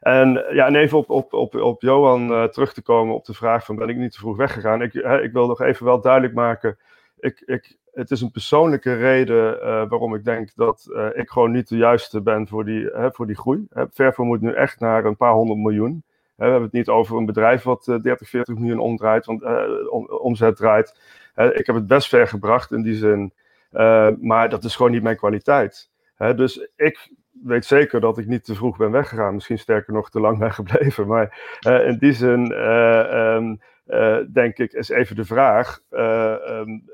[0.00, 3.64] En, ja, en even op, op, op, op Johan terug te komen op de vraag
[3.64, 4.82] van ben ik niet te vroeg weggegaan.
[4.82, 6.78] Ik, ik wil nog even wel duidelijk maken,
[7.20, 11.50] ik, ik, het is een persoonlijke reden uh, waarom ik denk dat uh, ik gewoon
[11.50, 13.66] niet de juiste ben voor die, uh, voor die groei.
[13.70, 16.02] Vervo moet nu echt naar een paar honderd miljoen.
[16.34, 19.42] we hebben het niet over een bedrijf wat 30, 40 miljoen omdraait, want,
[19.90, 21.00] om, omzet draait.
[21.34, 23.32] ik heb het best ver gebracht in die zin,
[24.20, 25.90] maar dat is gewoon niet mijn kwaliteit.
[26.16, 27.10] dus ik
[27.42, 29.34] weet zeker dat ik niet te vroeg ben weggegaan.
[29.34, 31.06] Misschien sterker nog te lang ben gebleven.
[31.06, 33.60] Maar in die zin um,
[34.32, 35.80] denk ik is even de vraag.
[35.90, 36.84] Um,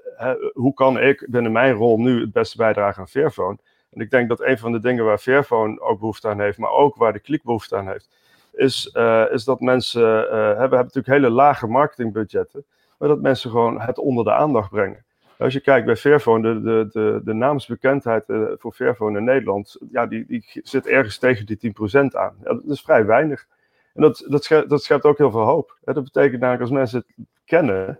[0.52, 3.59] hoe kan ik binnen mijn rol nu het beste bijdragen aan Fairphone?
[3.90, 6.70] En ik denk dat een van de dingen waar Fairphone ook behoefte aan heeft, maar
[6.70, 8.09] ook waar de klik behoefte aan heeft,
[8.52, 12.64] is, uh, is dat mensen, hebben, hebben natuurlijk hele lage marketingbudgetten,
[12.98, 15.04] maar dat mensen gewoon het onder de aandacht brengen.
[15.38, 18.24] Als je kijkt bij Fairphone, de, de, de, de naamsbekendheid
[18.59, 22.37] voor Fairphone in Nederland, ja, die, die zit ergens tegen die 10% aan.
[22.42, 23.46] Dat is vrij weinig.
[23.94, 25.78] En dat, dat, schept, dat ook heel veel hoop.
[25.80, 27.98] Dat betekent namelijk als mensen het kennen,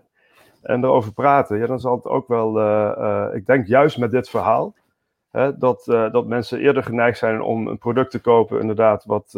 [0.65, 4.11] en erover praten, ja, dan zal het ook wel, uh, uh, ik denk juist met
[4.11, 4.75] dit verhaal,
[5.31, 9.31] hè, dat, uh, dat mensen eerder geneigd zijn om een product te kopen, inderdaad, wat,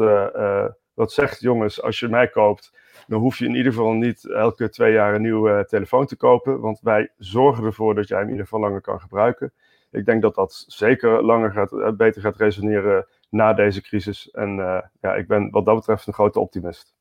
[0.94, 4.70] wat zegt, jongens, als je mij koopt, dan hoef je in ieder geval niet elke
[4.70, 8.32] twee jaar een nieuwe telefoon te kopen, want wij zorgen ervoor dat jij hem in
[8.32, 9.54] ieder geval langer kan gebruiken.
[9.92, 14.30] Ik denk dat dat zeker langer gaat, beter gaat resoneren na deze crisis.
[14.32, 14.56] En
[15.02, 16.96] ja, ik ben wat dat betreft een grote optimist.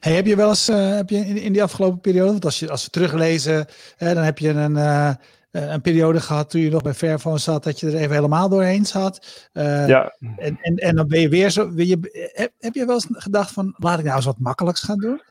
[0.00, 2.58] Hey, heb je wel eens uh, heb je in, in, die afgelopen periode, want als,
[2.58, 3.66] je, als we teruglezen,
[3.96, 5.12] hè, dan heb je een, uh,
[5.50, 8.86] een periode gehad toen je nog bij Fairphone zat, dat je er even helemaal doorheen
[8.86, 9.48] zat.
[9.52, 10.16] Uh, ja.
[10.36, 11.72] En, en, en dan ben je weer zo.
[11.76, 14.98] Je, heb, heb je wel eens gedacht van, laat ik nou eens wat makkelijks gaan
[14.98, 15.22] doen?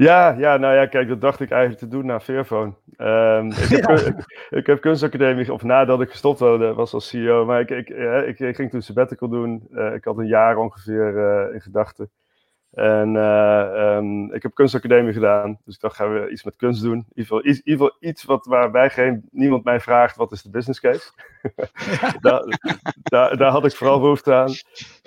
[0.00, 2.72] Ja, ja, nou ja, kijk, dat dacht ik eigenlijk te doen na Fairphone.
[2.98, 4.06] Um, ik, heb, ja.
[4.06, 8.56] ik, ik, heb kunstacademie, of nadat ik gestopt was als CEO, maar ik, ik, ik,
[8.56, 9.68] ging toen sabbatical doen.
[9.72, 12.10] Uh, ik had een jaar ongeveer uh, in gedachten.
[12.70, 16.82] En uh, um, ik heb kunstacademie gedaan, dus ik dacht, gaan we iets met kunst
[16.82, 16.92] doen.
[16.92, 21.10] In ieder geval iets, wat, waarbij geen, niemand mij vraagt, wat is de business case?
[22.20, 22.42] daar,
[23.02, 24.52] daar, daar, had ik vooral behoefte aan.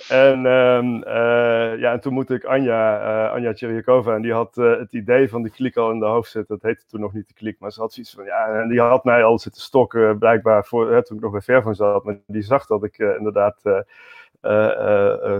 [0.09, 4.55] En, um, uh, ja, en toen moet ik Anja, uh, Anja Tjerjakova, en die had
[4.55, 6.55] het idee van die klik al in de hoofd zitten.
[6.55, 8.81] Dat heette toen nog niet de klik, maar ze had zoiets van, ja, en die
[8.81, 12.03] had mij al zitten stokken, blijkbaar, voor, toen ik nog bij Fairphone zat.
[12.03, 13.61] Maar die zag dat ik inderdaad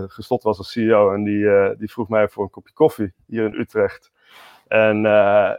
[0.08, 1.12] gestopt was als CEO.
[1.12, 4.12] En die, die vroeg mij voor een kopje koffie hier in Utrecht.
[4.68, 5.02] En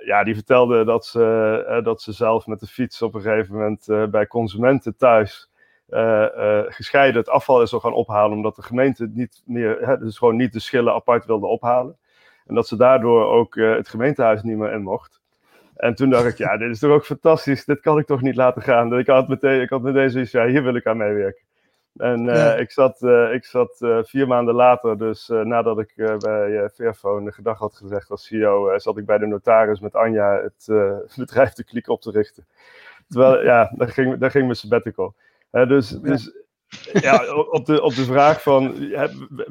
[0.05, 4.11] ja, die vertelde dat ze, dat ze zelf met de fiets op een gegeven moment
[4.11, 5.51] bij consumenten thuis
[6.67, 10.17] gescheiden het afval is al gaan ophalen, omdat de gemeente het niet meer, hè, dus
[10.17, 11.97] gewoon niet de schillen apart wilde ophalen.
[12.45, 15.21] En dat ze daardoor ook het gemeentehuis niet meer in mocht.
[15.75, 18.35] En toen dacht ik, ja, dit is toch ook fantastisch, dit kan ik toch niet
[18.35, 18.97] laten gaan.
[18.97, 21.44] Ik had meteen, ik had meteen zoiets, ja, hier wil ik aan meewerken.
[21.95, 26.69] En uh, ik zat, uh, ik zat uh, vier maanden later, dus nadat ik bij
[26.73, 30.65] Fairphone gedag had gezegd als CEO, zat ik bij de notaris met Anja het
[31.15, 32.47] bedrijf de Kliek op te richten.
[33.07, 35.15] Terwijl, ja, daar ging, daar ging mijn sabbatical.
[35.51, 36.31] dus, dus
[36.93, 38.75] ja, op de, op de vraag van,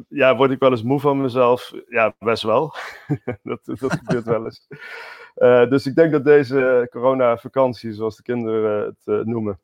[0.08, 1.72] ja, word ik wel eens moe van mezelf?
[1.88, 2.74] Ja, best wel.
[3.42, 4.66] dat, dat gebeurt wel eens.
[5.70, 9.58] dus ik denk dat deze corona-vakantie, zoals de kinderen het noemen,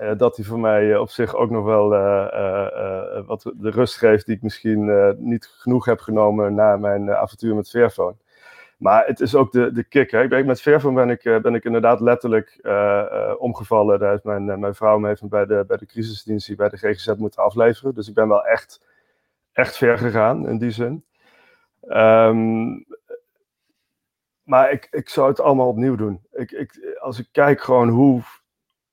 [0.00, 3.96] uh, dat hij voor mij uh, op zich ook nog wel uh, wat de rust
[3.96, 8.14] geeft die ik misschien niet genoeg heb genomen na mijn avontuur met Fairphone.
[8.76, 10.10] Maar het is ook de, de kick.
[10.10, 10.36] Hè.
[10.36, 12.60] Ik met Fairphone ben ik, ben ik inderdaad letterlijk
[13.38, 13.98] omgevallen.
[13.98, 17.14] Daar heeft mijn, mijn vrouw me even bij de, bij de crisisdienst bij de GGZ
[17.16, 17.94] moeten afleveren.
[17.94, 18.84] Dus ik ben wel echt,
[19.52, 21.04] echt ver gegaan in die zin.
[21.88, 22.86] Um,
[24.42, 26.20] maar ik, ik zou het allemaal opnieuw doen.
[26.32, 28.22] Ik, ik, als ik kijk gewoon hoe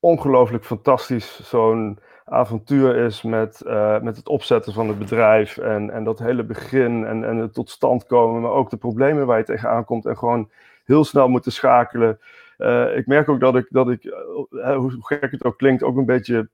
[0.06, 6.04] ongelooflijk fantastisch zo'n avontuur is met, uh, met het opzetten van het bedrijf en, en
[6.04, 9.44] dat hele begin en, en het tot stand komen, maar ook de problemen waar je
[9.44, 10.50] tegenaan komt en gewoon
[10.84, 12.20] heel snel moeten schakelen.
[12.58, 15.98] Uh, ik merk ook dat ik, dat ik uh, hoe gek het ook klinkt, ook
[15.98, 16.50] een beetje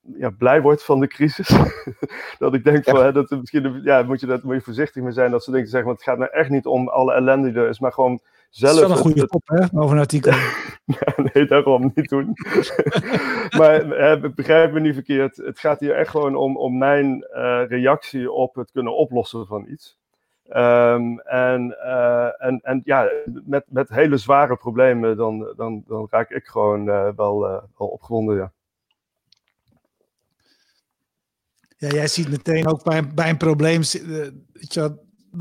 [0.00, 1.48] ja, blij word van de crisis.
[2.38, 2.92] dat ik denk, ja.
[2.92, 5.50] van, hè, dat misschien ja, moet, je, dat, moet je voorzichtig mee zijn dat ze
[5.50, 7.92] denken, zeggen, want het gaat nou echt niet om alle ellende die er is, maar
[7.92, 8.20] gewoon
[8.50, 8.74] zelf.
[8.74, 10.32] Dat is wel een goede kop, hè, over een artikel.
[11.32, 12.32] nee, daarom niet doen.
[13.58, 15.36] maar hè, begrijp me niet verkeerd.
[15.36, 19.66] Het gaat hier echt gewoon om, om mijn uh, reactie op het kunnen oplossen van
[19.68, 19.98] iets.
[20.56, 23.10] Um, en, uh, en, en ja,
[23.44, 28.36] met, met hele zware problemen, dan, dan, dan raak ik gewoon uh, wel, wel opgewonden,
[28.36, 28.52] ja.
[31.76, 33.82] Ja, jij ziet meteen ook bij, bij een probleem,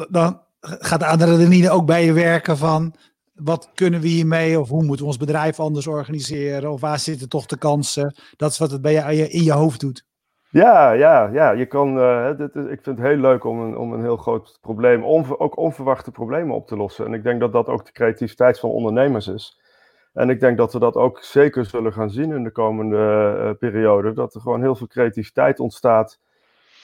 [0.10, 2.96] dan gaat de adrenaline ook bij je werken van
[3.34, 7.30] wat kunnen we hiermee of hoe moeten we ons bedrijf anders organiseren of waar zitten
[7.30, 8.16] toch de kansen?
[8.36, 10.08] Dat is wat het bij je, in je hoofd doet.
[10.52, 11.52] Ja, ja, ja.
[11.52, 11.96] Je kan,
[12.38, 15.06] dit, ik vind het heel leuk om een, om een heel groot probleem,
[15.38, 17.06] ook onverwachte problemen op te lossen.
[17.06, 19.60] En ik denk dat dat ook de creativiteit van ondernemers is.
[20.14, 23.52] En ik denk dat we dat ook zeker zullen gaan zien in de komende uh,
[23.60, 24.14] periode.
[24.14, 26.20] Dat er gewoon heel veel creativiteit ontstaat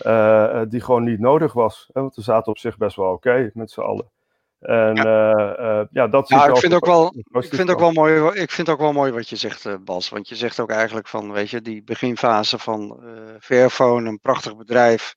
[0.02, 1.90] uh, die gewoon niet nodig was.
[1.94, 2.02] Hè?
[2.02, 4.12] Want we zaten op zich best wel oké okay, met z'n allen.
[4.60, 7.92] En ja, uh, uh, ja dat ja, ik vind ook wel, ik vind ook wel
[7.92, 8.40] mooi.
[8.40, 10.10] Ik vind ook wel mooi wat je zegt, Bas.
[10.10, 13.04] Want je zegt ook eigenlijk van, weet je, die beginfase van
[13.40, 15.16] Fairphone, een prachtig bedrijf.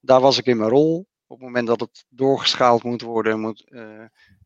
[0.00, 1.06] Daar was ik in mijn rol.
[1.26, 3.64] Op het moment dat het doorgeschaald moet worden, moet,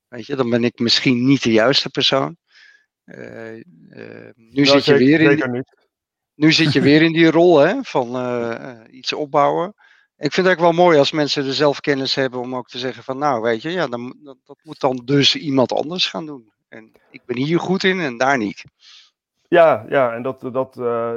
[0.09, 2.37] weet je, dan ben ik misschien niet de juiste persoon.
[3.05, 3.65] nu
[4.51, 5.53] nou, zit je weer in.
[5.53, 5.65] Die,
[6.39, 8.07] nu zit je weer in die rol hè, van
[8.91, 9.75] iets opbouwen
[10.19, 13.03] ik vind het ook wel mooi als mensen de zelfkennis hebben om ook te zeggen
[13.03, 16.53] van nou weet je, ja, dan, dat, moet dan dus iemand anders gaan doen.
[16.69, 18.65] En ik ben hier goed in en daar niet.
[19.49, 21.13] Ja, ja, en dat, dat, uh,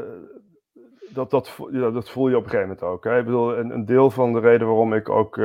[1.09, 3.03] dat, dat, ja, dat voel je op een gegeven moment ook.
[3.03, 3.19] Hè?
[3.19, 5.37] Ik bedoel, een, een deel van de reden waarom ik ook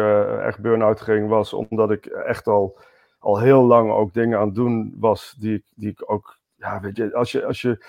[0.43, 2.79] echt burn-out ging was omdat ik echt al,
[3.19, 6.97] al heel lang ook dingen aan het doen was die, die ik ook, ja weet
[6.97, 7.85] je, als je, als je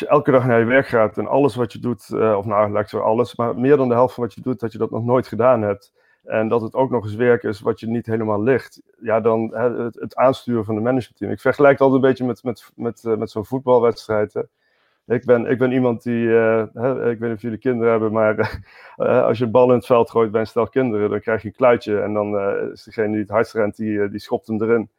[0.00, 2.44] als je elke dag naar je werk gaat en alles wat je doet, uh, of
[2.44, 4.78] nou, lijkt zo alles, maar meer dan de helft van wat je doet, dat je
[4.78, 5.92] dat nog nooit gedaan hebt.
[6.24, 8.82] En dat het ook nog eens werk is wat je niet helemaal ligt.
[9.00, 11.30] Ja, dan hè, het, het, aansturen van de managementteam.
[11.30, 14.32] Ik vergelijk het altijd een beetje met, met, met, uh, met zo'n voetbalwedstrijd.
[14.34, 14.42] Hè.
[15.14, 18.12] Ik ben, ik ben iemand die, uh, hè, ik weet niet of jullie kinderen hebben,
[18.12, 18.60] maar
[19.26, 21.48] als je een bal in het veld gooit bij een stel kinderen, dan krijg je
[21.48, 22.00] een kluitje.
[22.00, 22.38] En dan
[22.72, 24.90] is degene die het hardst rent, die, die schopt hem erin.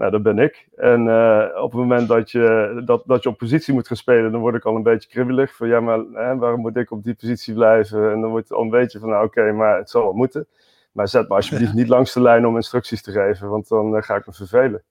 [0.00, 0.68] Nou, dat ben ik.
[0.76, 4.32] En uh, op het moment dat je, dat, dat je op positie moet gaan spelen,
[4.32, 5.56] dan word ik al een beetje kribbelig.
[5.56, 8.12] Van ja, maar hè, waarom moet ik op die positie blijven?
[8.12, 10.12] En dan wordt het al een beetje van, nou oké, okay, maar het zal wel
[10.12, 10.46] moeten.
[10.92, 14.02] Maar zet me alsjeblieft niet langs de lijn om instructies te geven, want dan uh,
[14.02, 14.82] ga ik me vervelen.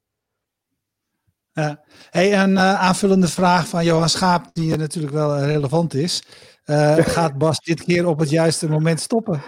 [1.51, 1.83] Ja.
[2.09, 6.23] Hey, een uh, aanvullende vraag van Johan Schaap, die natuurlijk wel relevant is.
[7.15, 9.41] gaat Bas dit keer op het juiste moment stoppen?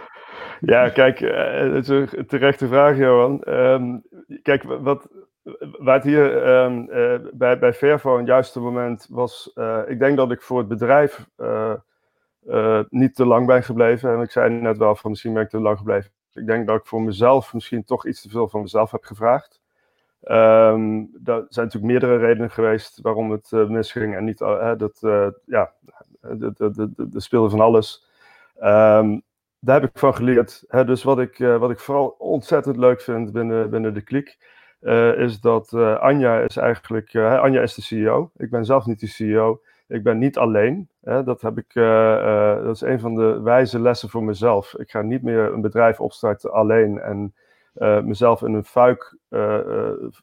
[0.59, 1.19] Ja, kijk,
[1.73, 3.41] dat is een terechte vraag, Johan.
[3.47, 4.03] Um,
[4.41, 5.07] kijk, wat,
[5.79, 10.41] waar hier um, uh, bij, bij een juiste moment was, uh, ik denk dat ik
[10.41, 14.13] voor het bedrijf uh, niet te lang ben gebleven.
[14.13, 16.11] En ik zei net wel van misschien ben ik te lang gebleven.
[16.33, 19.61] Ik denk dat ik voor mezelf misschien toch iets te veel van mezelf heb gevraagd.
[20.23, 24.37] Um, ehm, er zijn natuurlijk meerdere redenen geweest waarom het misging en niet,
[24.77, 24.99] dat,
[25.45, 25.73] ja,
[26.21, 28.05] er speelde van alles.
[28.63, 29.21] Um,
[29.59, 30.63] daar heb ik van geleerd.
[30.67, 30.85] Hè?
[30.85, 34.37] Dus wat ik, wat ik vooral ontzettend leuk vind binnen, binnen de klik,
[34.81, 38.31] uh, is dat uh, Anja is eigenlijk, uh, Anja is de CEO.
[38.37, 39.61] Ik ben zelf niet de CEO.
[39.87, 40.89] Ik ben niet alleen.
[41.01, 41.73] Hè, dat, heb ik,
[42.63, 44.73] dat is een van de wijze lessen voor mezelf.
[44.77, 47.33] Ik ga niet meer een bedrijf opstarten alleen en
[48.05, 49.17] mezelf in een fuik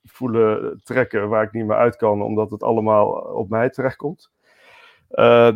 [0.04, 4.30] voelen trekken waar ik niet meer uit kan, omdat het allemaal op mij terechtkomt.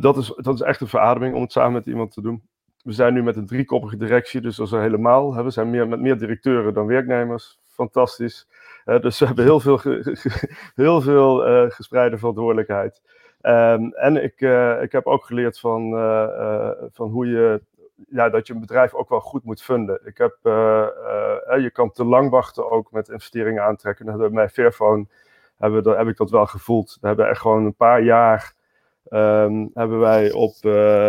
[0.01, 2.43] dat, is, dat is echt een verademing om het samen met iemand te doen.
[2.83, 5.35] We zijn nu met een driekoppige directie, dus dat is helemaal.
[5.35, 7.61] Hè, we zijn meer, met meer directeuren dan werknemers.
[7.67, 8.49] Fantastisch.
[8.85, 9.81] Dus we hebben heel veel,
[10.75, 11.37] heel veel
[11.71, 13.03] gespreide verantwoordelijkheid.
[13.43, 15.91] Um, en ik, uh, ik heb ook geleerd van,
[16.93, 17.63] van hoe je,
[18.09, 20.01] ja, dat je een bedrijf ook wel goed moet vinden.
[20.05, 20.37] Ik heb,
[21.61, 24.05] je kan te lang wachten ook met investeringen aantrekken.
[24.05, 25.07] Dat hebben bij Fairphone
[25.59, 26.99] hebben we, heb ik dat wel gevoeld.
[27.01, 28.55] We hebben echt gewoon een paar jaar
[29.11, 30.55] um, hebben wij op,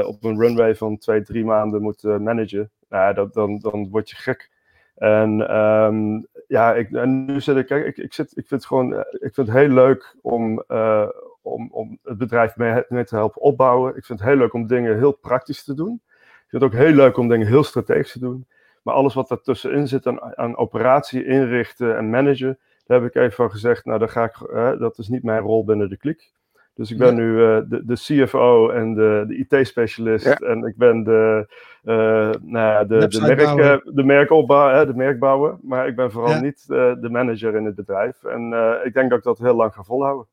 [0.06, 2.72] op een runway van twee, drie maanden moeten managen.
[2.90, 4.52] Nou, dat, dan, dan word je gek.
[4.96, 8.66] En um, ja, ik, en nu zit ik, kijk, ik, ik, zit, ik vind het
[8.66, 11.10] gewoon, ik vind het heel leuk om, uh,
[11.42, 13.96] om, om het bedrijf mee, mee, te helpen opbouwen.
[13.96, 16.02] Ik vind het heel leuk om dingen heel praktisch te doen.
[16.18, 18.48] Ik vind het ook heel leuk om dingen heel strategisch te doen.
[18.82, 23.34] Maar alles wat daartussenin zit aan, aan operatie, inrichten en managen, daar heb ik even
[23.34, 26.32] van gezegd, nou, daar ga ik, uh, dat is niet mijn rol binnen de klik.
[26.76, 30.26] Dus ik ben nu uh, de, de, CFO en de, de IT-specialist.
[30.26, 30.36] Ja.
[30.36, 31.48] En ik ben de,
[31.84, 35.58] uh, nou, de, de, merk, uh, de merkopbouw, de merkbouwer.
[35.62, 36.42] Maar ik ben vooral ja.
[36.42, 38.24] niet de manager in het bedrijf.
[38.24, 40.28] En ik denk dat ik dat heel lang ga volhouden.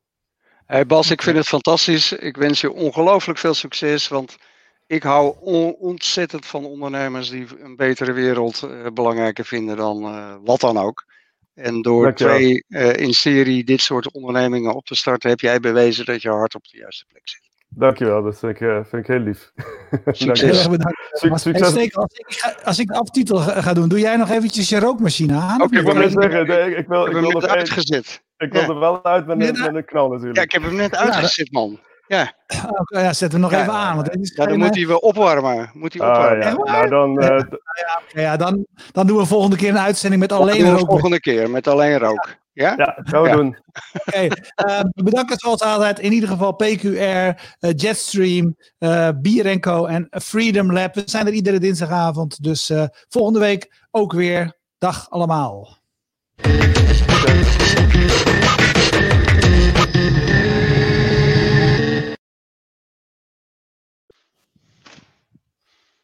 [0.65, 2.11] Hey Bas, ik vind het fantastisch.
[2.11, 4.07] Ik wens je ongelooflijk veel succes.
[4.07, 4.37] Want
[4.87, 10.01] ik hou on ontzettend van ondernemers die een betere wereld belangrijker vinden dan
[10.43, 11.05] wat dan ook.
[11.61, 16.05] En door twee uh, in serie dit soort ondernemingen op te starten, heb jij bewezen
[16.05, 17.49] dat je hart op de juiste plek zit.
[17.73, 19.51] Dankjewel, dat vind ik, uh, vind ik heel lief.
[20.05, 20.67] Succes.
[21.11, 21.73] Succes.
[21.73, 24.79] Hey, als, ik ga, als ik de aftitel ga, doen, doe jij nog eventjes je
[24.79, 25.61] rookmachine aan?
[25.61, 28.23] Oké, okay, ik wil zeggen, ik, ik wil, ik wil nog uitgezet.
[28.37, 28.67] Ik wil ja.
[28.67, 30.37] er wel uit met een knal natuurlijk.
[30.37, 31.79] Ja, ik heb hem net uitgezet, man.
[32.11, 32.33] Ja.
[32.79, 33.95] Okay, ja, zet hem nog ja, even aan.
[33.95, 35.69] Want is ja, dan moet hij weer opwarmen.
[35.73, 36.45] Moet hij opwarmen.
[36.45, 36.71] Ah, ja.
[36.71, 37.27] Nou, dan, uh,
[38.13, 40.89] ja, ja, dan, dan doen we volgende keer een uitzending met alleen rook.
[40.89, 42.35] Volgende keer met alleen rook.
[42.53, 43.57] Ja, ja gaan we doen.
[43.93, 44.31] Oké, okay.
[44.79, 45.99] uh, bedankt zoals altijd.
[45.99, 47.33] In ieder geval PQR, uh,
[47.75, 50.95] Jetstream, uh, Bier Co en Freedom Lab.
[50.95, 52.43] We zijn er iedere dinsdagavond.
[52.43, 52.71] Dus
[53.09, 54.59] volgende week ook weer.
[54.77, 55.79] Dag allemaal.